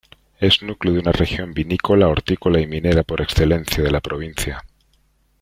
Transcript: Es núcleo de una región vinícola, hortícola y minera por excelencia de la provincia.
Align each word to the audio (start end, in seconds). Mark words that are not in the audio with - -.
Es 0.39 0.63
núcleo 0.63 0.93
de 0.95 0.99
una 0.99 1.11
región 1.11 1.53
vinícola, 1.53 2.07
hortícola 2.07 2.59
y 2.59 2.65
minera 2.65 3.03
por 3.03 3.21
excelencia 3.21 3.83
de 3.83 3.91
la 3.91 3.99
provincia. 4.01 4.65